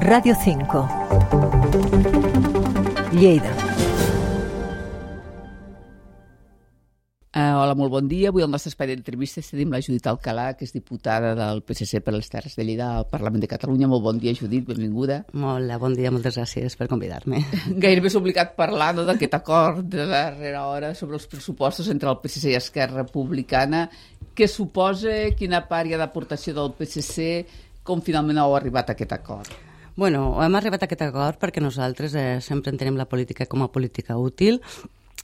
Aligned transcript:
Radio 0.00 0.34
5. 0.34 0.88
Lleida. 3.12 3.50
Uh, 7.34 7.54
hola, 7.58 7.74
molt 7.78 7.92
bon 7.92 8.08
dia. 8.08 8.30
Avui 8.30 8.42
al 8.42 8.50
nostre 8.50 8.72
espai 8.72 8.88
d'entrevistes 8.90 9.52
tenim 9.52 9.70
la 9.70 9.78
Judit 9.78 10.06
Alcalà, 10.10 10.48
que 10.58 10.66
és 10.66 10.74
diputada 10.74 11.36
del 11.38 11.62
PSC 11.62 12.00
per 12.02 12.16
les 12.16 12.26
Terres 12.30 12.56
de 12.58 12.66
Lleida 12.66 12.88
al 12.98 13.06
Parlament 13.10 13.44
de 13.44 13.48
Catalunya. 13.50 13.86
Molt 13.90 14.02
bon 14.02 14.18
dia, 14.18 14.34
Judit, 14.34 14.64
benvinguda. 14.66 15.20
Molt 15.38 15.70
bon 15.82 15.94
dia, 15.94 16.10
moltes 16.14 16.40
gràcies 16.40 16.74
per 16.74 16.88
convidar-me. 16.90 17.44
Gairebé 17.84 18.10
és 18.10 18.16
obligat 18.18 18.56
parlar 18.58 18.92
no, 18.96 19.04
d'aquest 19.06 19.36
acord 19.38 19.84
de 19.94 20.08
darrera 20.10 20.64
hora 20.72 20.90
sobre 20.98 21.20
els 21.20 21.28
pressupostos 21.30 21.92
entre 21.94 22.10
el 22.10 22.18
PSC 22.18 22.50
i 22.50 22.56
Esquerra 22.58 23.04
Republicana. 23.04 23.86
Què 24.34 24.50
suposa, 24.50 25.14
quina 25.38 25.62
part 25.70 25.86
hi 25.86 25.94
ha 25.94 26.02
d'aportació 26.02 26.56
del 26.58 26.74
PSC, 26.74 27.46
com 27.86 28.02
finalment 28.02 28.42
heu 28.42 28.58
arribat 28.58 28.90
a 28.90 28.98
aquest 28.98 29.14
acord? 29.14 29.54
Bueno, 29.96 30.42
hem 30.42 30.58
arribat 30.58 30.82
a 30.82 30.88
aquest 30.88 31.06
acord 31.06 31.38
perquè 31.38 31.62
nosaltres 31.62 32.14
eh, 32.18 32.40
sempre 32.42 32.72
entenem 32.74 32.98
la 32.98 33.06
política 33.06 33.46
com 33.46 33.62
a 33.62 33.70
política 33.70 34.18
útil 34.18 34.60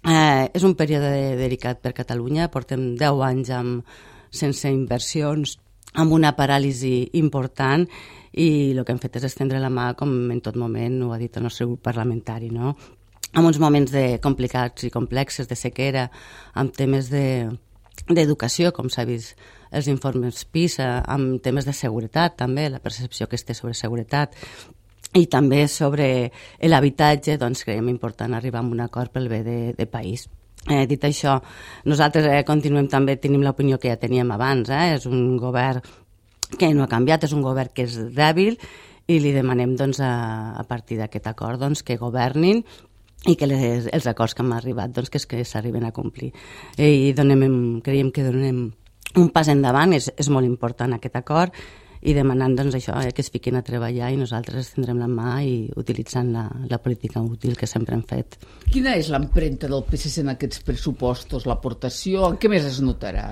Eh, 0.00 0.48
és 0.56 0.62
un 0.64 0.72
període 0.80 1.36
delicat 1.36 1.82
per 1.84 1.92
Catalunya, 1.92 2.48
portem 2.48 2.94
10 2.96 3.18
anys 3.26 3.50
amb, 3.52 3.90
sense 4.32 4.70
inversions, 4.72 5.58
amb 6.00 6.14
una 6.16 6.30
paràlisi 6.38 7.10
important 7.20 7.84
i 8.32 8.70
el 8.72 8.80
que 8.86 8.94
hem 8.94 9.00
fet 9.02 9.18
és 9.20 9.26
estendre 9.28 9.60
la 9.60 9.68
mà, 9.68 9.90
com 9.98 10.30
en 10.32 10.40
tot 10.40 10.56
moment 10.56 11.02
ho 11.02 11.10
ha 11.12 11.18
dit 11.20 11.36
el 11.36 11.44
nostre 11.44 11.66
grup 11.66 11.82
parlamentari, 11.84 12.48
no? 12.48 12.76
en 13.30 13.44
uns 13.46 13.60
moments 13.62 13.92
de 13.92 14.18
complicats 14.22 14.88
i 14.88 14.90
complexes, 14.90 15.46
de 15.46 15.54
sequera, 15.54 16.08
amb 16.54 16.72
temes 16.74 17.10
d'educació, 18.08 18.70
de, 18.70 18.76
com 18.76 18.88
s'ha 18.88 19.04
vist 19.08 19.38
els 19.70 19.86
informes 19.90 20.44
PISA, 20.50 21.02
amb 21.06 21.40
temes 21.44 21.68
de 21.68 21.74
seguretat 21.76 22.36
també, 22.40 22.68
la 22.70 22.82
percepció 22.82 23.28
que 23.28 23.38
es 23.38 23.46
té 23.46 23.54
sobre 23.54 23.76
seguretat, 23.78 24.34
i 25.18 25.26
també 25.26 25.64
sobre 25.68 26.30
l'habitatge 26.62 27.36
doncs 27.38 27.64
creiem 27.66 27.88
important 27.90 28.34
arribar 28.34 28.62
a 28.62 28.68
un 28.68 28.82
acord 28.82 29.10
pel 29.12 29.28
bé 29.28 29.42
de, 29.46 29.58
de 29.78 29.86
país. 29.90 30.28
Eh, 30.68 30.84
dit 30.86 31.02
això, 31.04 31.38
nosaltres 31.88 32.26
eh, 32.28 32.42
continuem 32.46 32.86
també, 32.92 33.16
tenim 33.16 33.42
l'opinió 33.42 33.78
que 33.80 33.88
ja 33.90 33.98
teníem 33.98 34.30
abans, 34.30 34.68
eh? 34.70 34.94
és 34.98 35.06
un 35.08 35.38
govern 35.40 35.80
que 36.58 36.68
no 36.74 36.84
ha 36.84 36.90
canviat, 36.90 37.24
és 37.24 37.34
un 37.34 37.42
govern 37.42 37.72
que 37.74 37.86
és 37.88 37.96
dèbil 38.14 38.58
i 39.10 39.18
li 39.18 39.32
demanem 39.34 39.72
doncs, 39.78 40.02
a, 40.04 40.54
a 40.60 40.64
partir 40.68 41.00
d'aquest 41.00 41.26
acord 41.30 41.62
doncs, 41.62 41.82
que 41.82 41.98
governin 41.98 42.62
i 43.28 43.36
que 43.36 43.48
les, 43.48 43.88
els 43.92 44.06
acords 44.08 44.34
que 44.34 44.44
hem 44.44 44.54
arribat 44.56 44.94
doncs, 44.96 45.10
que, 45.12 45.20
és 45.20 45.28
que 45.28 45.44
s'arriben 45.44 45.84
a 45.84 45.92
complir. 45.92 46.30
I 46.80 47.12
donem, 47.16 47.44
creiem 47.84 48.08
que 48.14 48.24
donem 48.24 48.70
un 49.18 49.28
pas 49.34 49.50
endavant, 49.50 49.92
és, 49.92 50.08
és 50.16 50.30
molt 50.32 50.46
important 50.48 50.94
aquest 50.96 51.18
acord, 51.18 51.56
i 52.00 52.14
demanant 52.16 52.54
doncs, 52.56 52.78
això, 52.78 52.94
eh, 53.02 53.12
que 53.12 53.20
es 53.20 53.28
fiquin 53.32 53.58
a 53.58 53.64
treballar 53.66 54.08
i 54.12 54.16
nosaltres 54.16 54.72
tindrem 54.72 55.02
la 55.02 55.08
mà 55.10 55.34
i 55.44 55.68
utilitzant 55.76 56.30
la, 56.32 56.46
la 56.70 56.78
política 56.80 57.20
útil 57.20 57.58
que 57.58 57.68
sempre 57.68 57.96
hem 57.96 58.04
fet. 58.08 58.38
Quina 58.72 58.96
és 58.96 59.10
l'empremta 59.12 59.68
del 59.68 59.84
PSC 59.84 60.24
en 60.24 60.32
aquests 60.32 60.64
pressupostos, 60.64 61.44
l'aportació? 61.50 62.24
En 62.30 62.40
què 62.40 62.48
més 62.52 62.64
es 62.64 62.80
notarà? 62.84 63.28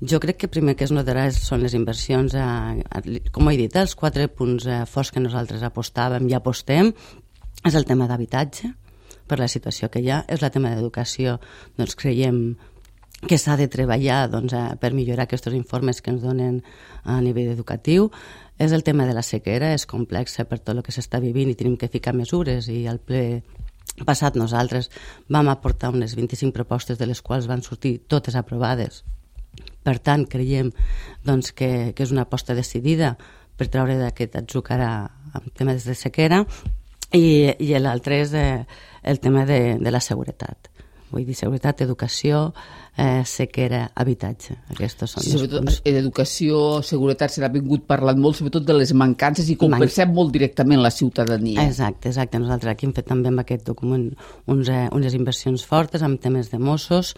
Jo 0.00 0.20
crec 0.20 0.40
que 0.42 0.52
primer 0.52 0.76
que 0.76 0.84
es 0.84 0.92
notarà 0.92 1.26
són 1.32 1.62
les 1.64 1.76
inversions, 1.76 2.34
a, 2.36 2.72
a, 2.76 3.04
com 3.32 3.52
he 3.52 3.56
dit, 3.60 3.76
els 3.76 3.96
quatre 3.96 4.28
punts 4.32 4.64
eh, 4.68 4.82
forts 4.88 5.12
que 5.12 5.20
nosaltres 5.24 5.64
apostàvem 5.64 6.28
i 6.28 6.36
apostem, 6.36 6.92
és 7.66 7.76
el 7.76 7.88
tema 7.88 8.08
d'habitatge, 8.08 8.72
per 9.28 9.38
la 9.42 9.48
situació 9.50 9.90
que 9.90 10.00
hi 10.00 10.10
ha, 10.10 10.22
és 10.28 10.42
el 10.42 10.52
tema 10.54 10.72
d'educació, 10.74 11.38
doncs 11.78 11.96
creiem 11.98 12.56
que 13.26 13.38
s'ha 13.40 13.56
de 13.56 13.66
treballar 13.72 14.26
doncs, 14.30 14.54
per 14.80 14.92
millorar 14.92 15.24
aquests 15.24 15.54
informes 15.56 16.02
que 16.02 16.12
ens 16.12 16.22
donen 16.22 16.60
a 17.04 17.20
nivell 17.24 17.52
educatiu. 17.54 18.10
És 18.58 18.72
el 18.72 18.84
tema 18.84 19.06
de 19.06 19.14
la 19.16 19.24
sequera, 19.24 19.72
és 19.74 19.86
complex 19.88 20.38
per 20.48 20.58
tot 20.60 20.74
el 20.76 20.82
que 20.84 20.92
s'està 20.92 21.20
vivint 21.20 21.50
i 21.50 21.56
tenim 21.56 21.76
que 21.76 21.92
ficar 21.92 22.14
mesures 22.16 22.68
i 22.72 22.86
al 22.88 23.00
ple 23.00 23.42
passat 24.04 24.36
nosaltres 24.36 24.90
vam 25.32 25.48
aportar 25.48 25.92
unes 25.94 26.16
25 26.16 26.52
propostes 26.52 26.98
de 26.98 27.06
les 27.06 27.22
quals 27.22 27.46
van 27.48 27.62
sortir 27.62 27.98
totes 28.08 28.36
aprovades. 28.36 29.04
Per 29.82 29.98
tant, 29.98 30.26
creiem 30.28 30.72
doncs, 31.24 31.52
que, 31.56 31.92
que 31.96 32.04
és 32.04 32.12
una 32.12 32.26
aposta 32.26 32.54
decidida 32.54 33.14
per 33.56 33.70
treure 33.72 33.96
d'aquest 33.96 34.36
atzucar 34.36 34.80
amb 34.82 35.52
temes 35.56 35.86
de 35.86 35.94
sequera 35.96 36.44
i, 37.12 37.52
i 37.58 37.74
l'altre 37.78 38.22
és 38.24 38.32
eh, 38.34 38.64
el 39.02 39.20
tema 39.20 39.44
de, 39.46 39.76
de 39.78 39.94
la 39.94 40.00
seguretat 40.00 40.70
vull 41.10 41.24
dir, 41.26 41.36
seguretat, 41.38 41.80
educació, 41.84 42.50
eh, 42.98 43.22
sequera, 43.28 43.84
habitatge. 43.94 44.56
Aquests 44.74 45.06
són 45.06 45.24
sí, 45.24 45.32
sobretot 45.32 45.88
educació, 45.88 46.60
seguretat, 46.86 47.32
s'ha 47.32 47.50
vingut 47.52 47.86
parlant 47.88 48.20
molt, 48.20 48.38
sobretot 48.40 48.66
de 48.66 48.76
les 48.76 48.92
mancances 48.96 49.48
i 49.52 49.56
com 49.60 49.72
Man... 49.72 49.84
percep 49.84 50.10
molt 50.12 50.32
directament 50.34 50.82
la 50.82 50.92
ciutadania. 50.94 51.64
Exacte, 51.64 52.10
exacte. 52.12 52.40
Nosaltres 52.42 52.74
aquí 52.74 52.88
hem 52.88 52.94
fet 52.96 53.08
també 53.08 53.32
amb 53.32 53.44
aquest 53.44 53.66
document 53.68 54.08
uns, 54.46 54.70
eh, 54.72 54.86
unes 54.96 55.16
inversions 55.18 55.66
fortes 55.66 56.04
en 56.06 56.18
temes 56.22 56.50
de 56.52 56.60
Mossos, 56.62 57.14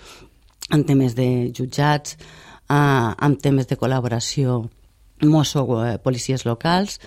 en 0.74 0.84
temes 0.84 1.16
de 1.16 1.28
jutjats, 1.56 2.18
eh, 2.68 2.76
en 2.76 3.38
temes 3.40 3.70
de 3.70 3.80
col·laboració 3.80 4.66
Mosso-policies 5.24 6.44
eh, 6.44 6.46
locals, 6.46 7.00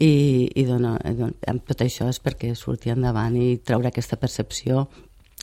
i, 0.00 0.50
i 0.54 0.64
dona, 0.68 0.96
eh, 1.04 1.14
dona, 1.16 1.32
amb 1.48 1.64
tot 1.68 1.84
això 1.84 2.08
és 2.12 2.20
perquè 2.20 2.52
surti 2.54 2.92
endavant 2.92 3.36
i 3.38 3.56
treure 3.64 3.88
aquesta 3.88 4.18
percepció 4.20 4.86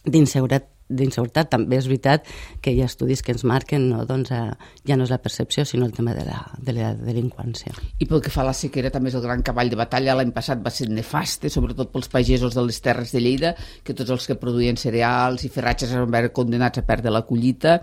d'inseguretat 0.06 0.73
d'inseguretat. 0.90 1.50
També 1.54 1.78
és 1.80 1.88
veritat 1.90 2.28
que 2.62 2.74
hi 2.74 2.82
ha 2.82 2.90
estudis 2.90 3.24
que 3.24 3.34
ens 3.36 3.44
marquen 3.48 3.90
no, 3.92 4.04
doncs, 4.10 4.32
eh, 4.32 4.54
ja 4.88 4.98
no 4.98 5.08
és 5.08 5.14
la 5.14 5.20
percepció, 5.24 5.66
sinó 5.66 5.86
el 5.86 5.94
tema 5.94 6.14
de 6.18 6.26
la, 6.28 6.40
de 6.58 6.76
la 6.76 6.94
delinqüència. 6.98 7.74
I 8.00 8.08
pel 8.10 8.24
que 8.24 8.34
fa 8.34 8.44
a 8.44 8.50
la 8.50 8.56
sequera, 8.58 8.92
també 8.94 9.12
és 9.12 9.18
el 9.20 9.26
gran 9.26 9.44
cavall 9.46 9.72
de 9.72 9.80
batalla. 9.80 10.18
L'any 10.20 10.34
passat 10.36 10.64
va 10.64 10.74
ser 10.74 10.90
nefaste, 10.92 11.52
sobretot 11.54 11.92
pels 11.94 12.12
pagesos 12.12 12.58
de 12.58 12.66
les 12.66 12.82
terres 12.84 13.14
de 13.16 13.22
Lleida, 13.24 13.54
que 13.84 13.96
tots 13.98 14.14
els 14.16 14.28
que 14.30 14.40
produïen 14.40 14.80
cereals 14.80 15.46
i 15.46 15.52
ferratges 15.54 15.92
es 15.92 16.00
van 16.00 16.12
veure 16.12 16.34
condenats 16.36 16.82
a 16.82 16.86
perdre 16.88 17.14
la 17.14 17.24
collita. 17.28 17.80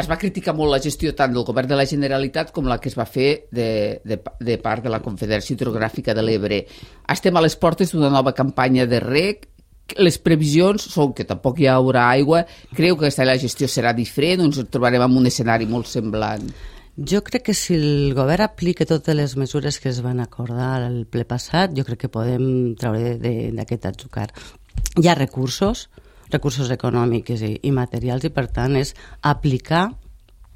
Es 0.00 0.08
va 0.10 0.18
criticar 0.18 0.54
molt 0.56 0.72
la 0.72 0.82
gestió 0.82 1.14
tant 1.18 1.34
del 1.34 1.46
govern 1.46 1.68
de 1.70 1.78
la 1.78 1.86
Generalitat 1.86 2.52
com 2.54 2.68
la 2.70 2.78
que 2.80 2.90
es 2.90 2.98
va 2.98 3.06
fer 3.08 3.46
de, 3.50 4.00
de, 4.04 4.20
de 4.40 4.58
part 4.62 4.84
de 4.84 4.92
la 4.92 5.02
Confederació 5.02 5.56
Hidrogràfica 5.56 6.14
de 6.14 6.24
l'Ebre. 6.24 6.64
Estem 7.10 7.36
a 7.36 7.42
les 7.44 7.56
portes 7.58 7.94
d'una 7.94 8.10
nova 8.12 8.34
campanya 8.36 8.86
de 8.86 9.00
rec 9.02 9.48
les 9.98 10.18
previsions 10.22 10.82
són 10.92 11.14
que 11.16 11.26
tampoc 11.28 11.60
hi 11.60 11.68
haurà 11.70 12.08
aigua. 12.10 12.44
Creu 12.76 12.96
que 12.96 13.08
aquesta 13.08 13.26
la 13.26 13.38
gestió 13.40 13.68
serà 13.68 13.94
diferent 13.96 14.42
o 14.42 14.50
ens 14.50 14.60
trobarem 14.70 15.04
en 15.06 15.16
un 15.20 15.30
escenari 15.30 15.68
molt 15.70 15.90
semblant? 15.90 16.46
Jo 16.96 17.22
crec 17.24 17.46
que 17.48 17.54
si 17.54 17.76
el 17.78 18.12
govern 18.14 18.44
aplica 18.44 18.84
totes 18.84 19.16
les 19.16 19.36
mesures 19.40 19.78
que 19.80 19.88
es 19.88 20.02
van 20.04 20.20
acordar 20.20 20.82
al 20.82 21.06
ple 21.08 21.24
passat, 21.24 21.72
jo 21.76 21.84
crec 21.86 22.04
que 22.04 22.12
podem 22.12 22.74
treure 22.76 23.14
d'aquest 23.56 23.86
atzucar. 23.88 24.28
Hi 25.00 25.08
ha 25.08 25.14
recursos, 25.16 25.88
recursos 26.30 26.70
econòmics 26.70 27.40
i, 27.46 27.54
i 27.62 27.72
materials, 27.72 28.26
i 28.26 28.32
per 28.34 28.48
tant 28.52 28.76
és 28.76 28.92
aplicar 29.22 29.88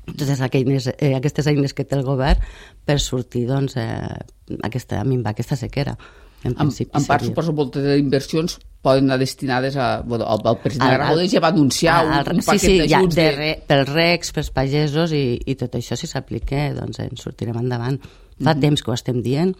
totes 0.05 0.43
aquelles, 0.45 0.91
eh, 0.99 1.15
aquestes 1.17 1.47
eines 1.49 1.73
que 1.73 1.87
té 1.89 1.97
el 1.97 2.05
govern 2.05 2.43
per 2.85 2.99
sortir 3.01 3.47
doncs, 3.49 3.79
eh, 3.81 4.59
aquesta, 4.63 5.01
a 5.01 5.09
minvar 5.09 5.33
aquesta 5.33 5.57
sequera. 5.57 5.97
En, 6.45 6.53
en, 6.61 6.69
en 6.69 7.07
part, 7.09 7.25
suposo, 7.25 7.55
moltes 7.57 7.87
inversions 7.97 8.59
poden 8.85 9.09
anar 9.09 9.19
destinades 9.19 9.77
a... 9.81 10.03
Bueno, 10.05 10.27
el, 10.29 10.43
el 10.51 10.59
president 10.63 10.91
al, 10.91 10.97
Aragonès 10.99 11.33
ja 11.33 11.41
va 11.41 11.51
anunciar 11.55 11.97
un, 12.05 12.13
un 12.37 12.43
paquet 12.45 12.61
sí, 12.61 12.67
sí, 12.67 12.75
d'ajuts... 12.83 13.17
Ja, 13.17 13.23
de, 13.23 13.37
de... 13.39 13.53
pels 13.71 13.93
recs, 13.93 14.33
pels 14.37 14.51
pagesos, 14.55 15.15
i, 15.17 15.39
i 15.49 15.57
tot 15.61 15.79
això, 15.79 15.97
si 15.97 16.11
s'aplica, 16.11 16.67
doncs 16.77 17.01
en 17.05 17.17
sortirem 17.21 17.57
endavant. 17.63 17.97
Fa 18.05 18.11
mm 18.11 18.47
-hmm. 18.47 18.61
temps 18.67 18.83
que 18.83 18.91
ho 18.91 18.95
estem 18.95 19.23
dient. 19.23 19.55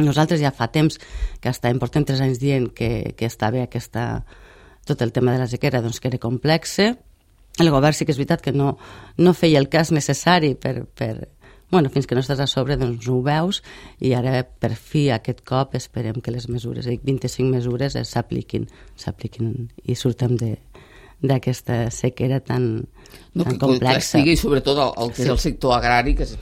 Nosaltres 0.00 0.40
ja 0.40 0.50
fa 0.50 0.70
temps 0.72 0.98
que 1.40 1.50
estàvem, 1.50 1.78
portem 1.78 2.04
tres 2.04 2.20
anys 2.20 2.40
dient 2.40 2.72
que, 2.72 3.12
que 3.16 3.26
està 3.26 3.50
bé 3.52 3.62
aquesta, 3.62 4.24
tot 4.86 5.02
el 5.02 5.12
tema 5.12 5.32
de 5.32 5.38
la 5.38 5.46
sequera, 5.46 5.82
doncs 5.82 6.00
que 6.00 6.08
era 6.08 6.18
complexe. 6.18 6.96
El 7.58 7.70
govern 7.70 7.92
sí 7.92 8.06
que 8.06 8.12
és 8.12 8.18
veritat 8.18 8.40
que 8.40 8.52
no, 8.52 8.78
no 9.18 9.34
feia 9.34 9.58
el 9.58 9.68
cas 9.68 9.92
necessari 9.92 10.54
per, 10.54 10.86
per, 10.86 11.28
bueno, 11.72 11.90
fins 11.90 12.06
que 12.06 12.14
no 12.14 12.22
estàs 12.22 12.42
a 12.44 12.46
sobre 12.50 12.76
doncs 12.78 13.08
ho 13.08 13.18
veus 13.24 13.62
i 13.98 14.12
ara 14.14 14.42
per 14.44 14.74
fi 14.76 15.08
aquest 15.10 15.42
cop 15.48 15.74
esperem 15.78 16.20
que 16.22 16.34
les 16.34 16.46
mesures, 16.52 16.86
dic 16.86 17.02
25 17.08 17.48
mesures 17.50 17.96
s'apliquin 18.08 18.68
s'apliquin 19.00 19.54
i 19.88 19.96
surtem 19.98 20.36
de, 20.38 20.52
d'aquesta 21.22 21.86
sequera 21.94 22.40
tan, 22.42 22.82
no, 23.34 23.44
tan 23.46 23.58
complexa. 23.60 24.20
Que 24.20 24.34
i 24.34 24.38
sobretot 24.38 24.78
el, 24.78 24.94
el 25.04 25.12
que 25.14 25.20
sí. 25.22 25.26
és 25.26 25.34
el 25.34 25.40
sector 25.42 25.76
agrari, 25.76 26.16
que 26.18 26.26
és, 26.26 26.34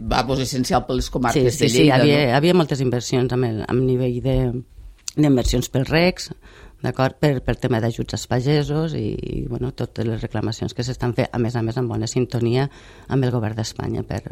va, 0.00 0.24
pues, 0.26 0.44
essencial 0.46 0.86
per 0.88 0.96
les 0.98 1.10
comarques 1.12 1.52
sí, 1.52 1.58
sí, 1.58 1.64
de 1.66 1.72
Lleida. 1.74 1.98
Sí, 2.00 2.00
havia, 2.00 2.20
no? 2.22 2.38
havia 2.38 2.56
moltes 2.56 2.82
inversions 2.84 3.36
amb, 3.36 3.50
el, 3.50 3.60
amb 3.68 3.84
nivell 3.84 4.20
de 4.24 4.38
d'inversions 5.14 5.68
pels 5.70 5.90
recs, 5.92 6.32
d'acord? 6.84 7.18
Per, 7.20 7.38
per 7.44 7.56
tema 7.60 7.80
d'ajuts 7.82 8.18
als 8.18 8.28
pagesos 8.30 8.94
i, 8.98 9.08
i 9.14 9.42
bueno, 9.48 9.72
totes 9.72 10.06
les 10.06 10.22
reclamacions 10.22 10.76
que 10.76 10.86
s'estan 10.86 11.16
fent, 11.16 11.32
a 11.32 11.42
més 11.42 11.56
a 11.56 11.64
més 11.64 11.80
en 11.80 11.90
bona 11.90 12.10
sintonia 12.10 12.68
amb 13.08 13.24
el 13.24 13.34
govern 13.34 13.58
d'Espanya 13.58 14.06
per, 14.06 14.22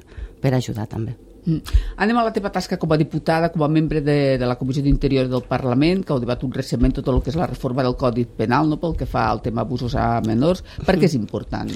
per 0.43 0.54
ajudar 0.54 0.87
també. 0.90 1.16
Mm. 1.43 1.58
Anem 1.99 2.19
a 2.20 2.22
la 2.28 2.32
teva 2.34 2.52
tasca 2.54 2.76
com 2.78 2.93
a 2.94 2.99
diputada, 3.00 3.50
com 3.50 3.64
a 3.66 3.69
membre 3.69 4.00
de, 4.00 4.38
de 4.38 4.46
la 4.46 4.54
Comissió 4.60 4.82
d'Interior 4.84 5.26
del 5.31 5.43
Parlament, 5.49 6.04
que 6.06 6.14
heu 6.14 6.20
debatut 6.22 6.54
recentment 6.54 6.94
tot 7.00 7.08
el 7.10 7.19
que 7.22 7.32
és 7.32 7.38
la 7.38 7.49
reforma 7.50 7.82
del 7.82 7.96
Codi 7.99 8.25
Penal, 8.38 8.70
no 8.70 8.78
pel 8.82 8.94
que 8.99 9.08
fa 9.10 9.26
al 9.31 9.43
tema 9.43 9.64
abusos 9.66 9.96
a 9.99 10.20
menors. 10.26 10.62
Per 10.87 10.94
què 11.00 11.08
és 11.10 11.16
important? 11.19 11.72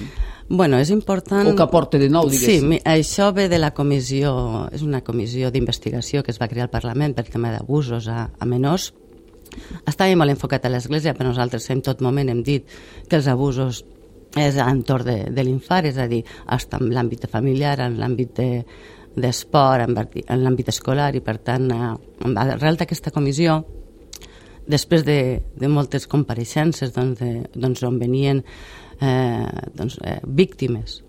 Bueno, 0.47 0.79
és 0.79 0.91
important... 0.95 1.51
O 1.51 1.55
que 1.57 1.65
aporta 1.65 1.99
de 1.99 2.07
nou, 2.07 2.29
diguéssim. 2.31 2.77
Sí, 2.77 2.79
això 2.87 3.33
ve 3.35 3.49
de 3.51 3.59
la 3.59 3.73
comissió, 3.75 4.69
és 4.71 4.85
una 4.87 5.03
comissió 5.03 5.51
d'investigació 5.51 6.23
que 6.23 6.31
es 6.31 6.39
va 6.39 6.47
crear 6.47 6.69
al 6.69 6.73
Parlament 6.73 7.17
per 7.17 7.27
tema 7.27 7.51
d'abusos 7.51 8.07
a, 8.07 8.29
a 8.31 8.47
menors. 8.47 8.93
Estava 9.85 10.15
molt 10.19 10.35
enfocat 10.35 10.65
a 10.65 10.73
l'Església, 10.73 11.15
però 11.17 11.31
nosaltres 11.31 11.69
en 11.73 11.83
tot 11.85 12.03
moment 12.05 12.29
hem 12.29 12.43
dit 12.43 12.67
que 13.07 13.19
els 13.19 13.29
abusos 13.31 13.83
és 14.37 14.57
a 14.59 14.67
l'entorn 14.67 15.07
de, 15.07 15.17
de 15.33 15.43
l'infant, 15.43 15.85
és 15.87 15.97
a 15.97 16.05
dir, 16.11 16.21
està 16.53 16.81
en 16.81 16.91
l'àmbit 16.93 17.25
familiar, 17.31 17.77
en 17.81 17.95
l'àmbit 17.97 18.35
de, 18.37 18.49
d'esport 19.17 19.83
en, 19.87 19.97
en 19.97 20.43
l'àmbit 20.43 20.69
escolar 20.71 21.09
i 21.17 21.23
per 21.25 21.39
tant 21.45 21.67
eh, 21.73 21.89
arrel 22.37 22.77
d'aquesta 22.79 23.13
comissió 23.15 23.63
després 24.67 25.05
de, 25.07 25.41
de 25.57 25.71
moltes 25.71 26.07
compareixences 26.11 26.93
doncs, 26.95 27.19
de, 27.21 27.47
doncs, 27.55 27.83
on 27.87 27.99
venien 28.01 28.43
eh, 28.43 29.47
doncs, 29.73 29.97
eh, 30.03 30.19
víctimes 30.23 31.01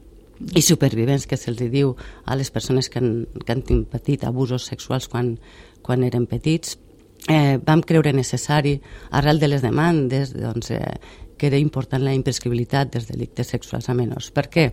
i 0.54 0.62
supervivents 0.62 1.26
que 1.26 1.36
se'ls 1.36 1.60
diu 1.72 1.96
a 2.24 2.36
les 2.38 2.52
persones 2.54 2.88
que 2.88 3.02
han, 3.02 3.26
que 3.44 3.56
han 3.56 3.84
patit 3.90 4.24
abusos 4.24 4.68
sexuals 4.70 5.10
quan, 5.10 5.34
quan 5.82 6.06
eren 6.06 6.28
petits 6.30 6.78
eh, 7.26 7.58
vam 7.64 7.82
creure 7.82 8.12
necessari 8.12 8.76
arrel 9.10 9.40
de 9.40 9.48
les 9.48 9.64
demandes 9.64 10.34
doncs, 10.36 10.70
eh, 10.70 10.98
que 11.38 11.48
era 11.48 11.58
important 11.58 12.02
la 12.02 12.14
imprescribilitat 12.14 12.92
dels 12.92 13.08
delictes 13.08 13.50
sexuals 13.54 13.88
a 13.88 13.94
menors. 13.94 14.30
Per 14.34 14.48
què? 14.50 14.68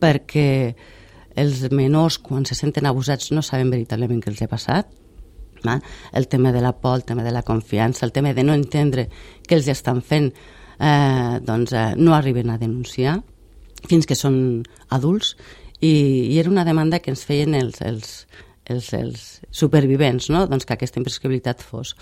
Perquè 0.00 0.48
els 1.40 1.62
menors, 1.72 2.18
quan 2.18 2.44
se 2.46 2.54
senten 2.54 2.86
abusats, 2.86 3.30
no 3.32 3.42
saben 3.42 3.70
veritablement 3.72 4.20
què 4.20 4.32
els 4.32 4.42
ha 4.44 4.50
passat. 4.50 4.90
Va? 5.64 5.76
El 6.16 6.28
tema 6.28 6.52
de 6.52 6.60
la 6.64 6.72
por, 6.72 6.96
el 6.96 7.04
tema 7.04 7.24
de 7.24 7.32
la 7.32 7.42
confiança, 7.42 8.06
el 8.06 8.12
tema 8.12 8.32
de 8.34 8.44
no 8.44 8.54
entendre 8.56 9.08
què 9.46 9.58
els 9.58 9.68
estan 9.68 10.00
fent, 10.00 10.30
eh, 10.80 11.40
doncs 11.44 11.72
eh, 11.72 11.94
no 11.96 12.14
arriben 12.16 12.50
a 12.50 12.58
denunciar 12.58 13.20
fins 13.88 14.06
que 14.08 14.16
són 14.16 14.62
adults 14.92 15.34
i, 15.80 15.92
i 16.32 16.38
era 16.38 16.50
una 16.50 16.64
demanda 16.64 17.00
que 17.00 17.12
ens 17.12 17.24
feien 17.24 17.54
els, 17.56 17.80
els, 17.84 18.26
els, 18.70 18.92
els 18.96 19.24
supervivents, 19.50 20.30
no? 20.32 20.46
doncs 20.50 20.66
que 20.66 20.76
aquesta 20.76 21.00
imprescribilitat 21.00 21.64
fos. 21.64 21.96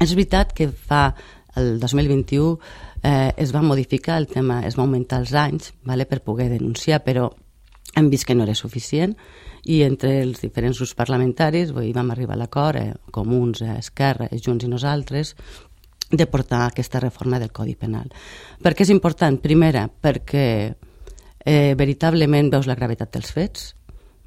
És 0.00 0.14
veritat 0.16 0.54
que 0.56 0.70
fa 0.72 1.10
el 1.60 1.78
2021 1.80 2.58
eh, 3.02 3.32
es 3.36 3.52
va 3.54 3.62
modificar 3.62 4.18
el 4.18 4.28
tema, 4.30 4.60
es 4.66 4.78
va 4.78 4.84
augmentar 4.86 5.20
els 5.20 5.34
anys 5.34 5.72
vale, 5.84 6.06
per 6.06 6.22
poder 6.24 6.48
denunciar, 6.52 7.02
però 7.04 7.28
hem 7.96 8.10
vist 8.10 8.26
que 8.26 8.36
no 8.38 8.44
era 8.46 8.54
suficient 8.54 9.16
i 9.68 9.82
entre 9.84 10.20
els 10.22 10.40
diferents 10.40 10.78
grups 10.78 10.94
parlamentaris 10.96 11.72
vull, 11.74 11.90
vam 11.92 12.12
arribar 12.14 12.36
a 12.36 12.42
l'acord, 12.44 12.78
eh, 12.80 12.94
Comuns, 13.10 13.62
eh, 13.62 13.76
Esquerra, 13.78 14.30
Junts 14.32 14.64
i 14.64 14.70
nosaltres, 14.70 15.34
de 16.10 16.26
portar 16.26 16.64
aquesta 16.66 17.00
reforma 17.00 17.38
del 17.38 17.52
Codi 17.52 17.76
Penal. 17.78 18.08
Per 18.62 18.72
què 18.74 18.82
és 18.86 18.90
important? 18.90 19.36
Primera, 19.38 19.84
perquè 19.88 20.46
eh, 21.44 21.74
veritablement 21.78 22.50
veus 22.50 22.66
la 22.66 22.74
gravetat 22.78 23.12
dels 23.14 23.30
fets, 23.32 23.74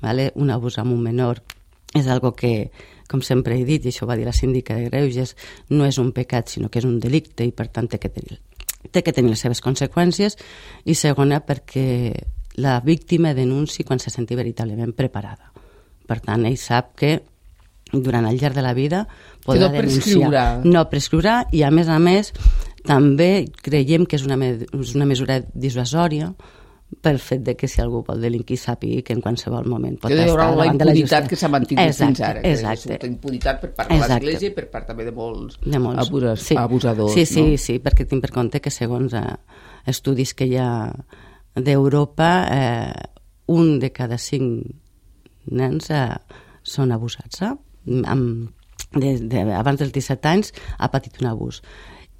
vale? 0.03 0.31
un 0.35 0.51
abús 0.51 0.77
amb 0.79 0.93
un 0.93 1.01
menor 1.03 1.41
és 1.93 2.07
algo 2.07 2.33
que, 2.33 2.71
com 3.09 3.21
sempre 3.21 3.57
he 3.57 3.65
dit, 3.67 3.85
i 3.85 3.93
això 3.93 4.07
va 4.09 4.17
dir 4.17 4.25
la 4.25 4.33
síndica 4.35 4.75
de 4.77 4.89
Greuges, 4.89 5.35
no 5.69 5.85
és 5.85 5.99
un 6.01 6.11
pecat, 6.15 6.49
sinó 6.49 6.69
que 6.69 6.81
és 6.81 6.87
un 6.89 6.99
delicte 6.99 7.45
i 7.45 7.53
per 7.53 7.69
tant 7.73 7.89
té 7.89 7.99
que 8.01 8.09
tenir, 8.13 8.39
té 8.91 9.03
que 9.03 9.13
tenir 9.13 9.33
les 9.33 9.43
seves 9.45 9.61
conseqüències 9.61 10.37
i 10.85 10.95
segona 10.97 11.43
perquè 11.45 12.13
la 12.55 12.79
víctima 12.81 13.33
denunci 13.33 13.83
quan 13.83 13.99
se 13.99 14.09
senti 14.13 14.35
veritablement 14.35 14.93
preparada. 14.93 15.51
Per 16.07 16.19
tant, 16.21 16.45
ell 16.45 16.57
sap 16.59 16.93
que 16.99 17.15
durant 17.93 18.25
el 18.25 18.39
llarg 18.41 18.57
de 18.57 18.65
la 18.65 18.73
vida 18.73 19.05
podrà 19.45 19.69
no 19.69 19.73
denunciar. 19.77 20.45
No 20.65 20.85
prescriurà 20.89 21.43
i, 21.53 21.63
a 21.63 21.71
més 21.71 21.89
a 21.89 21.99
més, 22.01 22.33
també 22.85 23.45
creiem 23.63 24.05
que 24.09 24.17
és 24.17 24.25
una, 24.27 24.37
és 24.41 24.95
una 24.97 25.07
mesura 25.09 25.39
dissuasòria 25.53 26.33
pel 27.01 27.19
fet 27.19 27.43
de 27.45 27.55
que 27.57 27.67
si 27.67 27.81
algú 27.81 28.01
vol 28.05 28.21
delinquir 28.21 28.57
sàpigui 28.59 29.01
que 29.05 29.15
en 29.15 29.21
qualsevol 29.23 29.67
moment 29.69 29.95
pot 30.01 30.11
estar 30.11 30.27
davant 30.27 30.57
la 30.57 30.65
de 30.77 30.87
la 30.87 30.93
impunitat 30.95 31.29
que 31.31 31.39
s'ha 31.39 31.49
mantingut 31.51 31.85
exacte, 31.85 32.05
fins 32.05 32.21
ara. 32.27 32.43
Exacte. 32.49 32.97
Que 33.01 33.09
impunitat 33.09 33.61
per 33.61 33.71
part 33.77 33.91
de 33.93 33.99
l'Església 34.01 34.51
i 34.51 34.55
per 34.55 34.65
part 34.73 34.89
també 34.91 35.07
de 35.07 35.13
molts, 35.15 35.59
de 35.63 35.81
molts 35.81 36.03
abus, 36.05 36.27
sí. 36.43 36.57
abusadors. 36.59 37.15
Sí, 37.15 37.25
sí, 37.29 37.45
no? 37.53 37.61
sí, 37.65 37.77
perquè 37.83 38.07
tinc 38.09 38.25
per 38.25 38.33
compte 38.35 38.61
que 38.63 38.73
segons 38.73 39.15
eh, 39.17 39.23
estudis 39.89 40.35
que 40.37 40.49
hi 40.49 40.57
ha 40.61 40.71
d'Europa, 41.55 42.31
eh, 42.51 42.93
un 43.53 43.77
de 43.79 43.91
cada 43.95 44.17
cinc 44.17 45.51
nens 45.51 45.89
eh, 45.91 46.05
són 46.63 46.93
abusats. 46.95 47.43
Eh? 47.43 47.53
Amb, 48.09 48.51
de, 48.93 49.17
de, 49.29 49.47
abans 49.57 49.81
dels 49.81 49.93
17 49.95 50.29
anys 50.29 50.53
ha 50.77 50.91
patit 50.93 51.19
un 51.21 51.31
abús. 51.31 51.61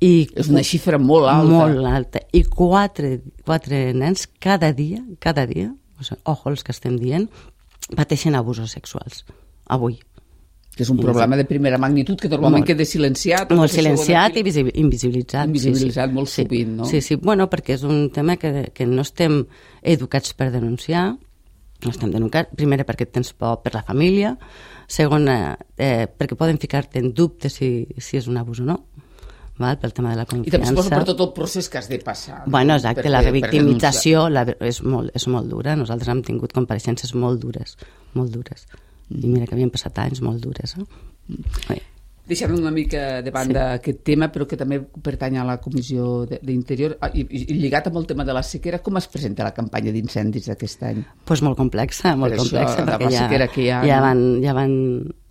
I, 0.04 0.14
és 0.36 0.50
una 0.52 0.64
xifra 0.68 1.00
molt 1.00 1.30
alta. 1.32 1.50
Molt 1.52 1.88
alta. 1.88 2.24
I 2.36 2.44
quatre, 2.44 3.16
quatre 3.48 3.86
nens 3.96 4.28
cada 4.44 4.74
dia, 4.76 5.00
cada 5.24 5.48
dia, 5.48 5.72
o 6.00 6.04
sigui, 6.04 6.22
ojo 6.28 6.52
els 6.52 6.66
que 6.66 6.76
estem 6.76 6.98
dient, 7.00 7.30
pateixen 7.96 8.36
abusos 8.36 8.76
sexuals. 8.76 9.24
Avui 9.72 10.02
que 10.74 10.82
és 10.82 10.90
un 10.90 10.98
problema 10.98 11.38
de 11.38 11.46
primera 11.46 11.78
magnitud 11.78 12.18
que 12.18 12.30
normalment 12.32 12.64
molt, 12.64 12.70
queda 12.72 12.86
silenciat. 12.90 13.52
Molt 13.54 13.72
silenciat 13.72 14.40
i 14.40 14.42
invisibilitzat. 14.42 15.46
Invisibilitzat 15.46 16.10
sí, 16.10 16.14
sí. 16.14 16.18
molt 16.18 16.32
sí, 16.32 16.42
sovint, 16.42 16.72
no? 16.80 16.88
Sí, 16.90 17.02
sí, 17.06 17.18
bueno, 17.22 17.46
perquè 17.52 17.76
és 17.78 17.84
un 17.86 18.08
tema 18.14 18.40
que, 18.42 18.72
que 18.74 18.88
no 18.90 19.06
estem 19.06 19.44
educats 19.94 20.34
per 20.38 20.50
denunciar, 20.56 21.12
no 21.84 21.94
estem 21.94 22.14
denunciats, 22.16 22.56
primera 22.58 22.88
perquè 22.90 23.06
tens 23.06 23.34
por 23.38 23.62
per 23.62 23.76
la 23.78 23.84
família, 23.86 24.34
segona 24.90 25.38
eh, 25.78 26.08
perquè 26.10 26.38
poden 26.40 26.58
ficar-te 26.58 27.04
en 27.04 27.14
dubte 27.14 27.54
si, 27.54 27.86
si 28.02 28.18
és 28.18 28.30
un 28.32 28.42
abús 28.42 28.64
o 28.64 28.66
no, 28.66 28.80
val? 29.60 29.78
pel 29.80 29.94
tema 29.94 30.12
de 30.14 30.22
la 30.22 30.26
confiança. 30.26 30.50
I 30.50 30.56
també 30.58 30.72
suposo 30.72 30.94
per 30.94 31.06
tot 31.12 31.24
el 31.26 31.32
procés 31.36 31.70
que 31.70 31.80
has 31.82 31.90
de 31.92 32.00
passar. 32.04 32.42
No? 32.46 32.52
Bueno, 32.58 32.78
exacte, 32.80 33.06
per, 33.06 33.14
la 33.14 33.24
revictimització 33.26 34.28
la, 34.32 34.46
és, 34.60 34.82
molt, 34.84 35.14
és 35.16 35.28
molt 35.32 35.50
dura. 35.52 35.78
Nosaltres 35.80 36.12
hem 36.14 36.24
tingut 36.26 36.56
compareixences 36.56 37.16
molt 37.16 37.42
dures, 37.44 37.78
molt 38.18 38.34
dures. 38.34 38.68
I 39.14 39.26
mira 39.28 39.48
que 39.48 39.58
havien 39.58 39.74
passat 39.74 40.00
anys 40.06 40.24
molt 40.26 40.42
dures. 40.44 40.78
Eh? 41.70 41.82
Deixant 42.24 42.54
una 42.56 42.72
mica 42.72 43.22
de 43.22 43.32
banda 43.36 43.64
sí. 43.66 43.80
aquest 43.82 43.98
tema, 44.08 44.30
però 44.32 44.46
que 44.48 44.56
també 44.56 44.78
pertany 44.80 45.36
a 45.42 45.44
la 45.44 45.58
Comissió 45.60 46.24
d'Interior, 46.32 46.96
ah, 47.04 47.10
i, 47.12 47.26
i 47.28 47.58
lligat 47.60 47.90
amb 47.90 48.00
el 48.00 48.06
tema 48.08 48.24
de 48.24 48.36
la 48.36 48.44
sequera, 48.48 48.80
com 48.84 48.96
es 48.96 49.10
presenta 49.12 49.44
la 49.44 49.52
campanya 49.52 49.92
d'incendis 49.92 50.48
d'aquest 50.48 50.86
any? 50.88 51.02
Doncs 51.02 51.26
pues 51.28 51.44
molt 51.44 51.60
complexa, 51.60 52.14
molt 52.16 52.32
per 52.32 52.46
complexa, 52.46 52.78
això, 52.78 52.86
perquè 52.88 53.12
ja, 53.12 53.50
que 53.52 53.66
hi 53.66 53.68
ha, 53.76 53.82
ja, 53.90 54.00
van, 54.06 54.24
ja 54.44 54.56
van, 54.56 54.78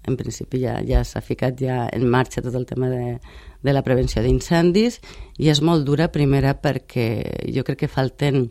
en 0.04 0.20
principi 0.20 0.60
ja, 0.66 0.76
ja 0.84 1.00
s'ha 1.08 1.24
ficat 1.24 1.64
ja 1.64 1.86
en 1.88 2.04
marxa 2.12 2.44
tot 2.44 2.60
el 2.60 2.69
tema 2.69 2.92
de, 2.92 3.16
de 3.62 3.72
la 3.72 3.82
prevenció 3.86 4.22
d'incendis, 4.22 5.00
i 5.38 5.50
és 5.52 5.62
molt 5.62 5.86
dura, 5.86 6.10
primera, 6.12 6.56
perquè 6.60 7.06
jo 7.54 7.64
crec 7.66 7.84
que 7.84 7.90
falten 7.90 8.46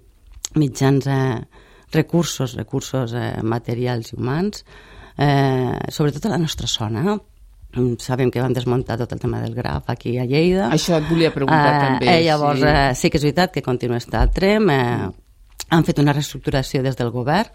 mitjans, 0.55 1.07
eh, 1.07 1.41
recursos, 1.91 2.55
recursos 2.55 3.13
eh, 3.13 3.41
materials 3.43 4.13
i 4.13 4.17
humans, 4.17 4.65
eh, 5.17 5.75
sobretot 5.89 6.25
a 6.25 6.35
la 6.35 6.39
nostra 6.41 6.67
zona, 6.67 7.17
sabem 7.99 8.31
que 8.31 8.41
van 8.43 8.53
desmuntar 8.53 8.97
tot 8.99 9.11
el 9.13 9.19
tema 9.19 9.39
del 9.39 9.55
graf 9.55 9.89
aquí 9.89 10.17
a 10.19 10.25
Lleida. 10.27 10.69
Això 10.71 10.97
et 10.99 11.07
volia 11.07 11.31
preguntar 11.31 11.75
eh, 11.75 11.83
també. 11.85 12.09
Eh, 12.11 12.23
llavors, 12.25 12.59
sí. 12.59 12.67
Eh, 12.67 12.95
sí 12.95 13.11
que 13.11 13.19
és 13.19 13.27
veritat 13.27 13.53
que 13.53 13.63
continua 13.63 13.99
estar 14.01 14.25
el 14.27 14.33
trem, 14.35 14.69
eh, 14.69 15.11
han 15.71 15.87
fet 15.87 16.01
una 16.03 16.15
reestructuració 16.15 16.83
des 16.83 16.99
del 16.99 17.11
govern, 17.11 17.51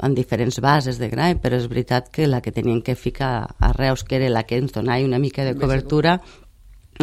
en 0.00 0.14
diferents 0.14 0.60
bases 0.62 1.00
de 1.00 1.08
gra, 1.10 1.32
però 1.42 1.58
és 1.58 1.66
veritat 1.68 2.08
que 2.14 2.28
la 2.30 2.40
que 2.40 2.52
tenien 2.54 2.80
que 2.80 2.94
ficar 2.94 3.56
a 3.58 3.72
Reus, 3.74 4.04
que 4.04 4.16
era 4.16 4.30
la 4.30 4.44
que 4.46 4.56
ens 4.56 4.72
donava 4.72 5.04
una 5.04 5.18
mica 5.18 5.44
de 5.44 5.56
cobertura, 5.58 6.20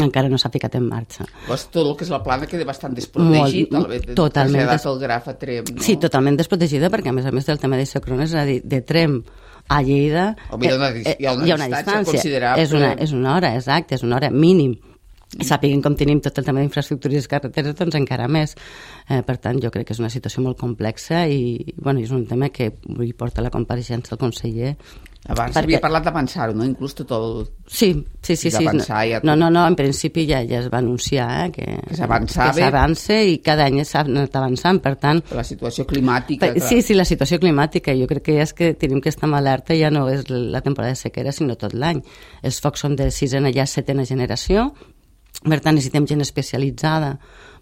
encara 0.04 0.30
no 0.30 0.38
s'ha 0.42 0.52
ficat 0.54 0.78
en 0.80 0.86
marxa. 0.88 1.26
Pues 1.48 1.68
tot 1.74 1.84
el 1.86 1.96
que 1.98 2.06
és 2.06 2.12
la 2.14 2.22
plana 2.24 2.48
queda 2.50 2.68
bastant 2.68 2.96
desprotegit, 2.98 3.74
Molt, 3.74 4.12
totalment. 4.18 4.70
Des... 4.70 4.86
el 4.92 5.00
graf 5.02 5.30
a 5.32 5.36
Trem, 5.40 5.74
no? 5.74 5.84
Sí, 5.84 5.98
totalment 6.02 6.38
desprotegida, 6.40 6.92
perquè 6.94 7.12
a 7.12 7.18
més 7.18 7.28
a 7.28 7.34
més 7.36 7.48
del 7.50 7.62
tema 7.62 7.80
de 7.80 7.88
Socrones, 7.90 8.32
és 8.32 8.40
a 8.40 8.46
dir, 8.48 8.62
de 8.66 8.82
Trem 8.86 9.22
a 9.68 9.82
Lleida 9.84 10.30
hi 10.62 10.70
ha 10.70 10.76
una, 10.78 10.92
hi 10.96 11.26
ha 11.26 11.34
una, 11.34 11.46
hi 11.46 11.52
ha 11.52 11.56
una 11.58 11.68
distància, 11.68 11.82
distància 11.82 12.12
considerable. 12.14 12.64
És 12.64 12.76
una, 12.78 12.94
és 13.04 13.16
una 13.16 13.34
hora, 13.36 13.56
exacte, 13.58 13.98
és 13.98 14.06
una 14.08 14.20
hora 14.20 14.32
mínim. 14.32 14.78
Sàpiguen 15.28 15.82
com 15.84 15.96
tenim 16.00 16.22
tot 16.24 16.38
el 16.40 16.46
tema 16.48 16.62
d'infraestructures 16.62 17.26
i 17.28 17.32
carreteres, 17.32 17.76
doncs 17.76 17.98
encara 18.00 18.30
més. 18.32 18.56
Eh, 19.10 19.20
per 19.28 19.36
tant, 19.44 19.60
jo 19.64 19.72
crec 19.74 19.90
que 19.90 19.98
és 19.98 20.00
una 20.00 20.12
situació 20.14 20.44
molt 20.46 20.60
complexa 20.60 21.26
i 21.28 21.76
bueno, 21.76 22.00
és 22.00 22.14
un 22.16 22.24
tema 22.30 22.48
que 22.50 22.72
vull 22.88 23.12
portar 23.18 23.44
la 23.44 23.52
compareixença 23.52 24.16
al 24.16 24.22
conseller 24.24 24.76
abans 25.28 25.52
perquè... 25.52 25.66
havia 25.66 25.80
parlat 25.84 26.06
d'avançar-ho, 26.08 26.56
no? 26.56 26.66
Inclús 26.68 26.96
tot 26.96 27.12
el... 27.16 27.42
Sí, 27.68 27.90
sí, 28.24 28.36
sí. 28.40 28.52
sí. 28.52 28.64
No, 28.64 28.84
ja 28.88 29.20
no, 29.24 29.36
no, 29.36 29.50
no, 29.52 29.66
en 29.68 29.76
principi 29.76 30.24
ja, 30.30 30.40
ja 30.48 30.62
es 30.62 30.70
va 30.72 30.80
anunciar 30.80 31.28
eh, 31.44 31.52
que, 31.52 31.66
que 31.90 31.98
s'avança 32.00 33.20
i 33.28 33.38
cada 33.44 33.68
any 33.68 33.82
s'ha 33.84 34.06
anat 34.08 34.36
avançant, 34.40 34.80
per 34.84 34.96
tant... 35.02 35.22
La 35.36 35.44
situació 35.48 35.88
climàtica... 35.90 36.54
Per, 36.54 36.64
sí, 36.64 36.82
sí, 36.86 36.96
la 36.96 37.06
situació 37.08 37.42
climàtica. 37.44 37.96
Jo 37.98 38.08
crec 38.10 38.30
que 38.30 38.38
ja 38.40 38.48
és 38.48 38.56
que 38.56 38.72
tenim 38.80 39.04
que 39.04 39.12
estar 39.12 39.28
en 39.28 39.36
alerta 39.38 39.76
ja 39.78 39.92
no 39.92 40.08
és 40.12 40.30
la 40.32 40.64
temporada 40.64 40.96
de 40.96 41.02
sequera, 41.02 41.36
sinó 41.36 41.60
tot 41.60 41.76
l'any. 41.76 42.00
Els 42.48 42.62
focs 42.64 42.88
són 42.88 42.96
de 43.00 43.12
sisena 43.12 43.52
ja 43.52 43.68
setena 43.68 44.08
generació, 44.08 44.72
Per 45.48 45.62
tant, 45.62 45.78
necessitem 45.78 46.08
gent 46.10 46.24
especialitzada 46.26 47.16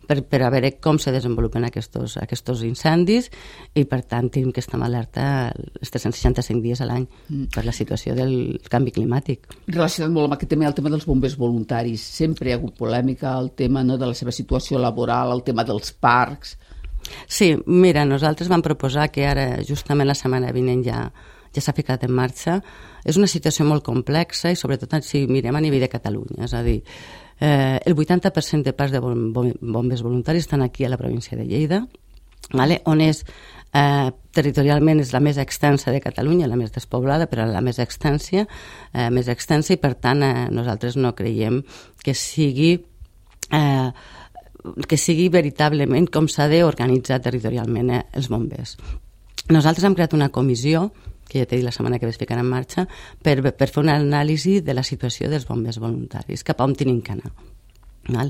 per, 0.05 0.21
per 0.29 0.41
a 0.45 0.49
veure 0.53 0.71
com 0.81 0.97
se 1.01 1.11
desenvolupen 1.13 1.65
aquests, 1.67 2.17
aquests 2.21 2.63
incendis 2.67 3.29
i, 3.73 3.85
per 3.89 4.01
tant, 4.05 4.29
tenim 4.33 4.53
que 4.53 4.61
estar 4.63 4.79
alerta 4.85 5.25
els 5.55 5.93
365 5.93 6.61
dies 6.63 6.81
a 6.81 6.89
l'any 6.89 7.05
mm. 7.05 7.49
per 7.55 7.65
la 7.65 7.73
situació 7.75 8.15
del 8.17 8.59
canvi 8.71 8.93
climàtic. 8.95 9.49
Relacionat 9.67 10.13
molt 10.13 10.29
amb 10.29 10.37
aquest 10.37 10.53
tema, 10.53 10.69
el 10.69 10.77
tema 10.77 10.93
dels 10.93 11.07
bombers 11.09 11.37
voluntaris. 11.39 12.05
Sempre 12.21 12.49
hi 12.49 12.55
ha 12.55 12.59
hagut 12.59 12.77
polèmica, 12.77 13.35
el 13.39 13.51
tema 13.57 13.83
no, 13.83 13.99
de 14.01 14.09
la 14.09 14.17
seva 14.17 14.33
situació 14.35 14.81
laboral, 14.81 15.33
el 15.35 15.45
tema 15.47 15.67
dels 15.67 15.93
parcs... 15.93 16.57
Sí, 17.29 17.51
mira, 17.69 18.01
nosaltres 18.01 18.47
vam 18.49 18.63
proposar 18.65 19.11
que 19.13 19.27
ara, 19.29 19.59
justament 19.61 20.07
la 20.09 20.15
setmana 20.17 20.49
vinent 20.49 20.79
ja, 20.87 21.03
ja 21.53 21.61
s'ha 21.61 21.75
ficat 21.77 22.01
en 22.07 22.15
marxa. 22.17 22.55
És 23.05 23.19
una 23.21 23.29
situació 23.29 23.67
molt 23.69 23.85
complexa 23.85 24.49
i 24.49 24.57
sobretot 24.57 24.95
si 25.05 25.27
mirem 25.29 25.53
a 25.53 25.61
nivell 25.61 25.85
de 25.85 25.91
Catalunya, 25.91 26.47
és 26.47 26.55
a 26.57 26.63
dir, 26.65 26.79
Eh, 27.39 27.79
el 27.83 27.95
80% 27.95 28.63
de 28.63 28.73
parcs 28.73 28.93
de 28.93 28.99
bombers 28.99 30.01
voluntaris 30.01 30.45
estan 30.45 30.61
aquí 30.61 30.85
a 30.85 30.89
la 30.89 30.97
província 30.97 31.37
de 31.37 31.45
Lleida, 31.45 31.85
vale? 32.53 32.81
on 32.85 33.01
és 33.01 33.25
eh, 33.75 34.11
territorialment 34.35 35.01
és 35.03 35.11
la 35.13 35.21
més 35.23 35.39
extensa 35.41 35.91
de 35.91 36.01
Catalunya, 36.03 36.47
la 36.47 36.59
més 36.59 36.71
despoblada, 36.71 37.27
però 37.27 37.47
la 37.49 37.63
més 37.65 37.79
extensa, 37.83 38.45
eh, 38.93 39.09
més 39.11 39.27
extensa 39.31 39.75
i 39.75 39.81
per 39.81 39.95
tant 39.99 40.23
eh, 40.23 40.47
nosaltres 40.51 40.95
no 40.95 41.15
creiem 41.15 41.61
que 42.03 42.15
sigui 42.15 42.75
eh, 43.51 43.89
que 44.89 44.97
sigui 44.97 45.27
veritablement 45.29 46.07
com 46.09 46.29
s'ha 46.31 46.47
d'organitzar 46.49 47.19
territorialment 47.21 47.91
eh, 47.91 48.03
els 48.17 48.29
bombers. 48.31 48.77
Nosaltres 49.51 49.85
hem 49.85 49.97
creat 49.97 50.15
una 50.17 50.31
comissió 50.33 50.87
que 51.29 51.41
ja 51.41 51.45
t'he 51.45 51.57
dit 51.57 51.65
la 51.65 51.73
setmana 51.73 51.99
que 51.99 52.07
ves 52.09 52.19
ficar 52.21 52.37
en 52.39 52.47
marxa, 52.49 52.85
per, 53.23 53.39
per 53.41 53.67
fer 53.69 53.81
una 53.83 53.97
anàlisi 53.99 54.59
de 54.61 54.75
la 54.77 54.83
situació 54.83 55.29
dels 55.31 55.47
bombers 55.49 55.79
voluntaris, 55.81 56.45
cap 56.45 56.61
a 56.61 56.67
on 56.67 56.75
tenim 56.77 57.01
que 57.01 57.15
anar. 57.15 57.33
Val? 58.07 58.29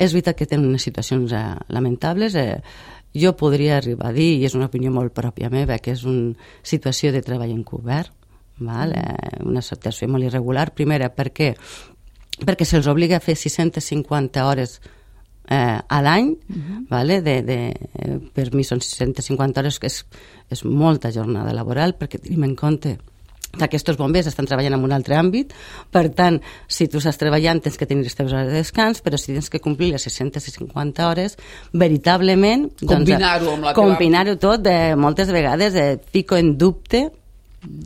És 0.00 0.14
veritat 0.14 0.38
que 0.38 0.48
tenen 0.48 0.70
unes 0.70 0.86
situacions 0.86 1.32
eh, 1.36 1.42
lamentables. 1.68 2.34
Eh, 2.40 2.62
jo 3.12 3.34
podria 3.36 3.76
arribar 3.76 4.10
a 4.10 4.16
dir, 4.16 4.30
i 4.38 4.46
és 4.48 4.54
una 4.56 4.70
opinió 4.70 4.92
molt 4.94 5.12
pròpia 5.12 5.50
meva, 5.52 5.78
que 5.82 5.92
és 5.92 6.06
una 6.08 6.32
situació 6.62 7.12
de 7.12 7.22
treball 7.26 7.52
encobert, 7.52 8.14
val? 8.60 8.94
Eh, 8.96 9.42
una 9.44 9.62
situació 9.64 10.08
molt 10.08 10.24
irregular. 10.24 10.70
Primera, 10.76 11.10
per 11.12 11.30
què? 11.36 11.52
Perquè 12.40 12.64
se'ls 12.64 12.88
obliga 12.88 13.18
a 13.18 13.24
fer 13.24 13.36
650 13.36 14.46
hores 14.48 14.78
eh, 15.50 15.78
a 15.88 16.02
l'any, 16.02 16.30
uh 16.30 16.56
-huh. 16.56 16.86
vale? 16.88 17.20
de, 17.22 17.42
de, 17.42 17.58
eh, 17.98 18.18
per 18.32 18.54
mi 18.54 18.64
són 18.64 18.80
650 18.80 19.60
hores, 19.60 19.78
que 19.78 19.86
és, 19.86 20.06
és 20.48 20.64
molta 20.64 21.10
jornada 21.10 21.52
laboral, 21.52 21.96
perquè 21.98 22.20
tenim 22.20 22.44
en 22.44 22.56
compte 22.56 22.98
que 23.58 23.64
aquests 23.64 23.96
bombers 23.98 24.26
estan 24.26 24.46
treballant 24.46 24.74
en 24.74 24.84
un 24.84 24.92
altre 24.92 25.16
àmbit, 25.16 25.52
per 25.90 26.08
tant, 26.14 26.40
si 26.68 26.86
tu 26.86 26.98
estàs 26.98 27.18
treballant 27.18 27.60
tens 27.60 27.76
que 27.76 27.86
tenir 27.86 28.04
les 28.04 28.14
teves 28.14 28.32
hores 28.32 28.46
de 28.46 28.54
descans, 28.54 29.02
però 29.02 29.18
si 29.18 29.32
tens 29.32 29.50
que 29.50 29.58
complir 29.58 29.90
les 29.90 30.02
650 30.02 31.08
hores, 31.08 31.36
veritablement... 31.72 32.70
Combinar-ho 32.86 33.44
doncs, 33.44 33.56
amb 33.56 33.64
la 33.64 33.74
Combinar-ho 33.74 34.36
tot, 34.36 34.62
de, 34.62 34.94
moltes 34.94 35.32
vegades 35.32 35.74
eh, 35.74 35.98
fico 36.12 36.36
en 36.36 36.56
dubte 36.58 37.10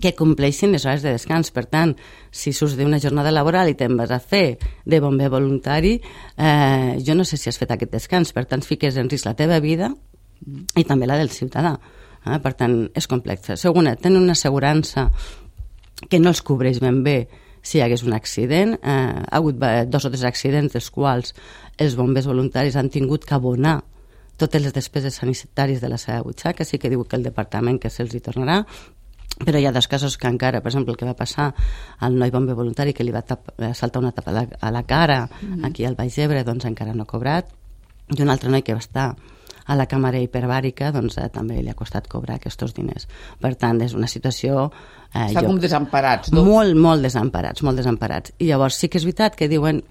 que 0.00 0.14
compleixin 0.14 0.72
les 0.72 0.84
hores 0.86 1.02
de 1.02 1.12
descans. 1.14 1.50
Per 1.54 1.64
tant, 1.66 1.94
si 2.30 2.52
surts 2.54 2.76
d'una 2.78 3.00
jornada 3.02 3.32
laboral 3.34 3.70
i 3.70 3.76
te'n 3.78 3.96
vas 3.98 4.12
a 4.14 4.20
fer 4.22 4.58
de 4.84 5.00
bomber 5.02 5.30
voluntari, 5.32 5.96
eh, 6.36 6.96
jo 7.04 7.14
no 7.14 7.24
sé 7.24 7.36
si 7.36 7.50
has 7.50 7.58
fet 7.58 7.74
aquest 7.74 7.92
descans. 7.92 8.32
Per 8.32 8.46
tant, 8.46 8.62
fiques 8.62 8.96
en 8.96 9.10
risc 9.10 9.26
la 9.26 9.34
teva 9.38 9.60
vida 9.60 9.92
i 10.76 10.84
també 10.84 11.06
la 11.06 11.18
del 11.18 11.30
ciutadà. 11.30 11.78
Eh? 12.24 12.38
Per 12.38 12.54
tant, 12.54 12.76
és 12.94 13.08
complex. 13.10 13.54
Segona, 13.60 13.96
tenen 13.96 14.22
una 14.22 14.36
assegurança 14.38 15.10
que 16.10 16.20
no 16.20 16.30
els 16.30 16.42
cobreix 16.42 16.80
ben 16.82 17.02
bé 17.04 17.18
si 17.64 17.78
hi 17.78 17.82
hagués 17.84 18.04
un 18.04 18.12
accident. 18.12 18.76
Eh, 18.76 18.92
ha 18.94 19.40
hagut 19.40 19.58
dos 19.88 20.04
o 20.04 20.12
tres 20.12 20.24
accidents 20.28 20.72
dels 20.76 20.90
quals 20.90 21.34
els 21.78 21.96
bombers 21.98 22.28
voluntaris 22.30 22.76
han 22.76 22.92
tingut 22.92 23.24
que 23.26 23.34
abonar 23.34 23.80
totes 24.36 24.62
les 24.62 24.74
despeses 24.74 25.14
sanitàries 25.20 25.80
de 25.80 25.88
la 25.88 25.98
seva 25.98 26.22
butxaca, 26.26 26.64
sí 26.66 26.78
que 26.82 26.90
diu 26.90 27.04
que 27.06 27.16
el 27.16 27.22
departament 27.26 27.78
que 27.78 27.90
se'ls 27.90 28.14
hi 28.16 28.22
tornarà, 28.24 28.64
però 29.42 29.58
hi 29.58 29.66
ha 29.66 29.72
dos 29.74 29.88
casos 29.88 30.16
que 30.16 30.28
encara, 30.30 30.60
per 30.62 30.70
exemple, 30.70 30.92
el 30.94 30.98
que 30.98 31.08
va 31.08 31.16
passar 31.18 31.48
al 31.98 32.14
noi 32.18 32.30
bomber 32.30 32.54
voluntari 32.54 32.94
que 32.94 33.04
li 33.04 33.14
va 33.14 33.24
tap, 33.26 33.50
eh, 33.58 33.72
saltar 33.74 34.02
una 34.02 34.12
tapa 34.12 34.30
a 34.30 34.34
la, 34.34 34.46
a 34.60 34.70
la 34.70 34.82
cara 34.84 35.24
mm 35.26 35.54
-hmm. 35.54 35.66
aquí 35.66 35.84
al 35.84 35.96
Baix 35.96 36.18
Ebre, 36.18 36.44
doncs 36.44 36.64
encara 36.64 36.94
no 36.94 37.02
ha 37.02 37.06
cobrat 37.06 37.46
i 38.16 38.22
un 38.22 38.30
altre 38.30 38.50
noi 38.50 38.62
que 38.62 38.74
va 38.74 38.78
estar 38.78 39.16
a 39.66 39.76
la 39.76 39.86
càmera 39.86 40.20
hiperbàrica 40.20 40.92
doncs 40.92 41.18
eh, 41.18 41.28
també 41.32 41.62
li 41.62 41.70
ha 41.72 41.74
costat 41.74 42.08
cobrar 42.08 42.36
aquests 42.36 42.74
diners. 42.76 43.08
Per 43.40 43.54
tant, 43.54 43.80
és 43.80 43.94
una 43.94 44.06
situació... 44.06 44.70
Eh, 45.14 45.30
Està 45.30 45.40
jo, 45.40 45.46
com 45.46 45.58
desemparats, 45.58 46.32
no? 46.32 46.44
Molt, 46.44 46.76
molt 46.76 47.02
desemparats, 47.02 47.62
molt 47.62 47.80
desemparats. 47.80 48.34
I 48.38 48.50
llavors 48.52 48.76
sí 48.76 48.88
que 48.88 48.98
és 48.98 49.04
veritat 49.04 49.36
que 49.36 49.48
diuen 49.48 49.82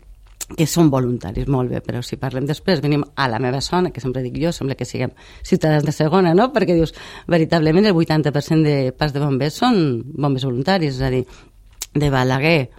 que 0.44 0.68
són 0.68 0.90
voluntaris, 0.92 1.48
molt 1.48 1.72
bé, 1.72 1.80
però 1.86 2.02
si 2.04 2.18
parlem 2.20 2.46
després, 2.46 2.82
venim 2.84 3.04
a 3.16 3.28
la 3.32 3.40
meva 3.40 3.62
zona, 3.64 3.94
que 3.96 4.04
sempre 4.04 4.22
dic 4.26 4.36
jo, 4.42 4.52
sembla 4.52 4.76
que 4.76 4.86
siguem 4.86 5.14
ciutadans 5.42 5.86
de 5.88 5.94
segona, 5.96 6.34
no? 6.38 6.50
Perquè 6.54 6.76
dius, 6.76 6.94
veritablement 7.32 7.88
el 7.88 7.96
80% 7.96 8.68
de 8.68 8.78
pas 8.98 9.16
de 9.16 9.24
bombers 9.24 9.60
són 9.64 9.78
bombers 10.04 10.46
voluntaris, 10.50 11.00
és 11.00 11.02
a 11.02 11.12
dir, 11.14 11.24
de 11.94 12.10
Balaguer 12.10 12.70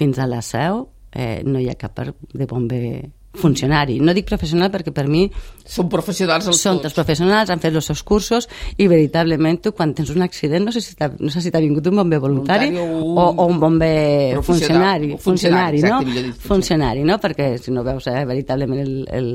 fins 0.00 0.18
a 0.18 0.26
la 0.28 0.42
Seu 0.42 0.86
eh, 1.12 1.42
no 1.46 1.60
hi 1.60 1.68
ha 1.70 1.78
cap 1.78 1.98
de 2.02 2.46
bomber 2.46 2.84
funcionari. 3.34 4.00
No 4.02 4.14
dic 4.14 4.26
professional 4.26 4.70
perquè 4.72 4.92
per 4.94 5.06
mi... 5.08 5.28
Són 5.70 5.88
professionals 5.92 6.48
els 6.50 6.60
Són 6.60 6.80
tots 6.82 6.96
professionals, 6.96 7.50
han 7.52 7.62
fet 7.62 7.76
els 7.78 7.86
seus 7.86 8.02
cursos 8.02 8.48
i 8.76 8.88
veritablement 8.90 9.60
tu 9.62 9.72
quan 9.76 9.94
tens 9.94 10.10
un 10.10 10.24
accident 10.26 10.66
no 10.66 10.74
sé 10.74 10.82
si 10.82 10.96
t'ha 10.98 11.12
no 11.14 11.30
sé 11.30 11.42
si 11.44 11.52
vingut 11.54 11.86
un 11.86 12.00
bomber 12.00 12.18
voluntari, 12.18 12.70
voluntari 12.74 13.04
o, 13.06 13.30
un... 13.30 13.38
o, 13.38 13.46
un 13.46 13.60
bomber 13.60 14.42
funcionari. 14.42 15.14
Funcionari, 15.16 15.16
funcionari 15.18 15.82
no? 15.82 16.00
Exacte, 16.00 16.48
funcionari, 16.48 17.04
no? 17.06 17.18
Perquè 17.22 17.52
si 17.62 17.70
no 17.70 17.84
veus 17.86 18.08
eh, 18.10 18.24
veritablement 18.26 18.82
el, 18.82 18.94
el, 19.14 19.30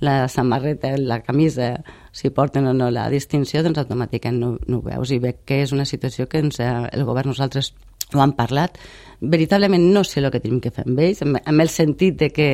la 0.00 0.28
samarreta, 0.28 0.96
la 0.98 1.20
camisa, 1.22 1.76
si 2.10 2.30
porten 2.30 2.66
o 2.66 2.74
no 2.74 2.90
la 2.90 3.08
distinció, 3.10 3.62
doncs 3.62 3.84
automàticament 3.84 4.40
no, 4.42 4.56
no 4.66 4.80
ho 4.80 4.86
veus. 4.86 5.14
I 5.14 5.22
veig 5.22 5.44
que 5.46 5.62
és 5.62 5.74
una 5.76 5.86
situació 5.86 6.26
que 6.26 6.42
ens, 6.42 6.58
el 6.58 7.06
govern 7.06 7.30
nosaltres 7.30 7.74
ho 8.14 8.22
han 8.22 8.34
parlat. 8.36 8.78
Veritablement 9.20 9.82
no 9.92 10.04
sé 10.04 10.20
el 10.20 10.30
que 10.30 10.40
tenim 10.40 10.60
que 10.62 10.70
fer 10.70 10.84
amb 10.86 11.00
ells, 11.02 11.24
amb, 11.24 11.40
el 11.60 11.72
sentit 11.72 12.18
de 12.20 12.30
que 12.30 12.48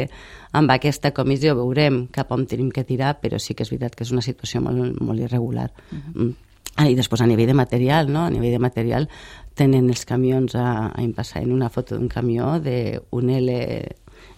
amb 0.57 0.71
aquesta 0.73 1.13
comissió 1.13 1.55
veurem 1.59 2.07
cap 2.15 2.33
on 2.33 2.47
tenim 2.49 2.71
que 2.73 2.87
tirar, 2.89 3.19
però 3.21 3.39
sí 3.39 3.55
que 3.55 3.67
és 3.67 3.71
veritat 3.71 3.95
que 3.95 4.07
és 4.07 4.13
una 4.15 4.25
situació 4.25 4.63
molt, 4.65 5.01
molt 5.01 5.21
irregular. 5.21 5.71
Uh 5.91 5.99
-huh. 5.99 6.23
Mm. 6.25 6.35
Ah, 6.77 6.89
I 6.89 6.95
després 6.95 7.21
a 7.21 7.27
nivell 7.27 7.47
de 7.47 7.55
material, 7.55 8.11
no? 8.11 8.25
a 8.25 8.31
nivell 8.31 8.51
de 8.51 8.59
material 8.59 9.09
tenen 9.55 9.89
els 9.89 10.05
camions 10.05 10.57
a, 10.57 10.87
a 10.87 11.03
passar 11.15 11.43
en 11.43 11.53
una 11.53 11.69
foto 11.69 11.95
d'un 11.95 12.09
camió 12.09 12.59
d'un 12.59 13.31
L, 13.31 13.51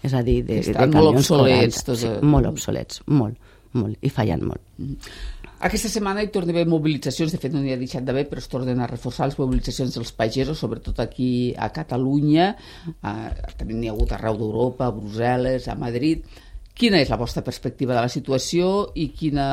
és 0.02 0.14
a 0.14 0.22
dir, 0.22 0.44
de, 0.44 0.58
Estan 0.58 0.90
de 0.90 0.98
molt 0.98 1.16
obsolets. 1.16 1.84
Tots... 1.84 2.00
Sí, 2.00 2.08
molt 2.20 2.46
obsolets, 2.46 3.02
molt, 3.06 3.38
molt, 3.72 3.96
i 4.02 4.10
fallant 4.10 4.42
molt. 4.42 4.60
Uh 4.78 4.82
mm. 4.82 4.92
-huh. 4.92 5.45
Aquesta 5.56 5.88
setmana 5.88 6.20
hi 6.20 6.28
torna 6.28 6.52
a 6.52 6.54
haver 6.54 6.66
mobilitzacions, 6.68 7.32
de 7.32 7.38
fet 7.40 7.54
no 7.54 7.62
n'hi 7.62 7.72
ha 7.72 7.78
deixat 7.80 8.04
d'haver, 8.04 8.26
però 8.28 8.42
es 8.42 8.48
tornen 8.52 8.80
a 8.80 8.88
reforçar 8.90 9.30
les 9.30 9.38
mobilitzacions 9.40 9.94
dels 9.96 10.10
pagesos, 10.12 10.58
sobretot 10.60 10.98
aquí 11.00 11.54
a 11.56 11.70
Catalunya, 11.72 12.50
eh, 12.92 13.30
també 13.56 13.72
n'hi 13.72 13.88
ha 13.88 13.94
hagut 13.94 14.12
arreu 14.12 14.36
d'Europa, 14.36 14.90
a 14.90 14.96
Brussel·les, 14.98 15.70
a 15.72 15.78
Madrid. 15.80 16.26
Quina 16.76 17.00
és 17.00 17.08
la 17.08 17.16
vostra 17.16 17.40
perspectiva 17.40 17.94
de 17.96 18.02
la 18.04 18.12
situació 18.12 18.90
i 19.00 19.06
quina, 19.16 19.46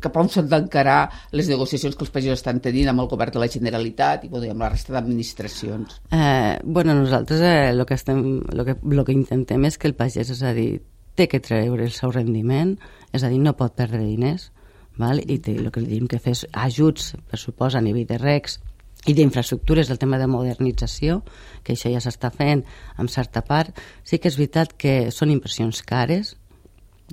cap 0.00 0.16
on 0.16 0.32
s'han 0.32 0.48
d'encarar 0.48 1.10
les 1.36 1.50
negociacions 1.52 1.92
que 1.92 2.06
els 2.06 2.14
pagesos 2.14 2.40
estan 2.40 2.62
tenint 2.64 2.88
amb 2.88 3.04
el 3.04 3.10
govern 3.12 3.36
de 3.36 3.42
la 3.42 3.50
Generalitat 3.52 4.24
i, 4.24 4.32
bueno, 4.32 4.48
i 4.48 4.54
amb 4.54 4.64
la 4.64 4.72
resta 4.72 4.96
d'administracions? 4.96 6.00
Eh, 6.08 6.56
bueno, 6.64 6.96
nosaltres 6.96 7.44
eh, 7.44 7.74
lo 7.76 7.84
que, 7.84 8.00
estem, 8.00 8.40
lo 8.48 8.64
que, 8.64 8.78
lo 8.80 9.04
que 9.04 9.12
intentem 9.12 9.68
és 9.68 9.76
que 9.76 9.92
el 9.92 9.98
pagès, 9.98 10.32
és 10.32 10.40
a 10.40 10.56
dir, 10.56 10.80
té 11.20 11.28
que 11.28 11.44
treure 11.44 11.84
el 11.84 11.92
seu 11.92 12.16
rendiment, 12.16 12.78
és 13.12 13.20
a 13.20 13.28
dir, 13.28 13.44
no 13.44 13.52
pot 13.60 13.76
perdre 13.76 14.00
diners, 14.00 14.53
val? 15.00 15.20
i 15.20 15.38
té, 15.38 15.56
el 15.58 15.70
que 15.72 15.82
li 15.82 15.90
diem 15.94 16.06
que 16.10 16.20
fes 16.22 16.44
ajuts, 16.52 17.14
per 17.30 17.40
suposa, 17.40 17.80
a 17.80 17.84
nivell 17.84 18.06
de 18.08 18.20
recs 18.20 18.60
i 19.06 19.12
d'infraestructures, 19.12 19.90
el 19.90 20.00
tema 20.00 20.18
de 20.18 20.28
modernització, 20.30 21.20
que 21.64 21.74
això 21.74 21.92
ja 21.92 22.00
s'està 22.00 22.30
fent 22.32 22.64
en 22.98 23.10
certa 23.12 23.44
part, 23.44 23.76
sí 24.04 24.18
que 24.18 24.30
és 24.32 24.38
veritat 24.40 24.72
que 24.80 25.12
són 25.12 25.34
inversions 25.34 25.82
cares, 25.84 26.36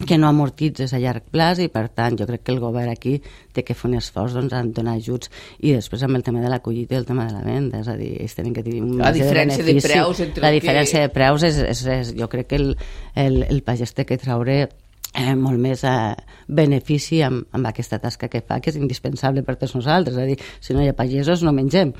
que 0.07 0.17
no 0.17 0.29
amortitzes 0.29 0.93
a 0.95 1.00
llarg 1.03 1.25
plaç 1.33 1.59
i 1.65 1.67
per 1.71 1.83
tant 1.91 2.15
jo 2.17 2.25
crec 2.27 2.45
que 2.45 2.53
el 2.53 2.61
govern 2.63 2.89
aquí 2.93 3.17
té 3.53 3.63
que 3.67 3.75
fer 3.75 3.89
un 3.89 3.97
esforç 4.00 4.38
doncs, 4.38 4.53
en 4.55 4.71
donar 4.73 4.95
ajuts 4.95 5.29
i 5.59 5.73
després 5.75 6.05
amb 6.07 6.15
el 6.15 6.23
tema 6.23 6.41
de 6.41 6.51
la 6.51 6.61
collita 6.63 6.95
i 6.95 7.01
el 7.01 7.07
tema 7.09 7.27
de 7.27 7.35
la 7.35 7.43
venda. 7.43 7.81
És 7.83 7.89
a 7.91 7.97
dir, 8.00 8.13
ells 8.23 8.38
tenen 8.38 8.55
que 8.55 8.63
tenir 8.63 8.81
un 8.85 8.95
la 9.01 9.11
diferència 9.11 9.65
de, 9.65 9.75
de 9.75 9.83
preus 9.83 10.23
entre 10.23 10.45
la 10.45 10.53
diferència 10.55 11.01
que... 11.01 11.09
de 11.09 11.13
preus 11.17 11.43
és, 11.43 11.59
és, 11.73 11.83
és, 11.97 12.13
jo 12.17 12.29
crec 12.31 12.53
que 12.53 12.61
el, 12.61 12.71
el, 13.19 13.41
el 13.50 13.61
pagès 13.67 13.91
té 13.97 14.07
que 14.07 14.19
traure 14.21 14.63
eh, 15.13 15.35
molt 15.35 15.59
més 15.59 15.83
eh, 15.87 16.15
benefici 16.47 17.21
amb, 17.25 17.45
amb 17.55 17.69
aquesta 17.69 17.99
tasca 17.99 18.29
que 18.31 18.41
fa, 18.45 18.59
que 18.61 18.71
és 18.71 18.79
indispensable 18.79 19.43
per 19.47 19.57
tots 19.59 19.75
nosaltres. 19.75 20.15
És 20.15 20.23
a 20.23 20.27
dir, 20.29 20.37
si 20.63 20.75
no 20.75 20.83
hi 20.83 20.91
ha 20.91 20.97
pagesos 20.97 21.43
no 21.43 21.53
mengem. 21.55 21.93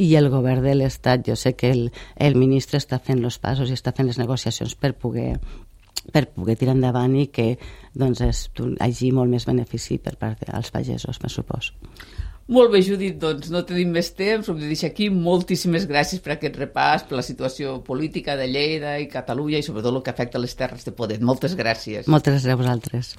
I 0.00 0.14
el 0.16 0.30
govern 0.32 0.64
de 0.64 0.76
l'Estat, 0.76 1.26
jo 1.26 1.36
sé 1.36 1.54
que 1.56 1.72
el, 1.74 1.88
el 2.16 2.38
ministre 2.40 2.80
està 2.80 3.00
fent 3.02 3.22
els 3.24 3.40
passos 3.42 3.70
i 3.70 3.76
està 3.76 3.92
fent 3.96 4.08
les 4.08 4.20
negociacions 4.20 4.76
per 4.76 4.94
poder 4.96 5.34
per 6.10 6.24
poder 6.32 6.56
tirar 6.56 6.72
endavant 6.72 7.12
i 7.20 7.26
que 7.28 7.52
doncs, 7.92 8.22
hi 8.24 8.70
hagi 8.80 9.10
molt 9.12 9.30
més 9.30 9.44
benefici 9.46 9.98
per 10.00 10.14
part 10.16 10.40
dels 10.48 10.72
pagesos, 10.72 11.20
per 11.20 11.28
supos. 11.30 11.74
Molt 12.50 12.72
bé, 12.72 12.80
Judit, 12.82 13.14
doncs 13.22 13.52
no 13.54 13.60
tenim 13.62 13.92
més 13.94 14.08
temps, 14.18 14.48
ho 14.50 14.56
deixo 14.58 14.88
aquí. 14.88 15.06
Moltíssimes 15.14 15.86
gràcies 15.86 16.22
per 16.24 16.34
aquest 16.34 16.58
repàs, 16.58 17.06
per 17.06 17.20
la 17.20 17.22
situació 17.22 17.76
política 17.86 18.34
de 18.40 18.50
Lleida 18.50 18.96
i 18.98 19.06
Catalunya 19.12 19.62
i 19.62 19.66
sobretot 19.66 19.94
el 19.94 20.02
que 20.02 20.10
afecta 20.10 20.42
les 20.42 20.58
Terres 20.58 20.82
de 20.88 20.96
Poder. 20.96 21.20
Moltes 21.22 21.54
gràcies. 21.54 22.10
Moltes 22.10 22.40
gràcies 22.40 22.50
a 22.50 22.58
vosaltres. 22.58 23.14